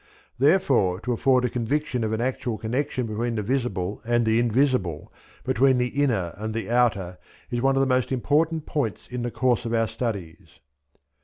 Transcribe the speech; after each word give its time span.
Therefore 0.39 0.99
to 1.01 1.11
afford 1.13 1.51
conviction 1.51 2.03
of 2.03 2.11
an 2.11 2.21
actual 2.21 2.57
connection 2.57 3.05
between 3.05 3.35
the 3.35 3.43
visible 3.43 4.01
and 4.03 4.25
the 4.25 4.39
invisible, 4.39 5.13
between 5.43 5.77
the 5.77 5.89
inner 5.89 6.33
and 6.37 6.55
the 6.55 6.71
outer, 6.71 7.19
is 7.51 7.61
one 7.61 7.75
of 7.75 7.81
the 7.81 7.85
most 7.85 8.11
important 8.11 8.65
points 8.65 9.07
in 9.11 9.21
the 9.21 9.29
course 9.29 9.63
of 9.63 9.75
our 9.75 9.87
studies. 9.87 10.59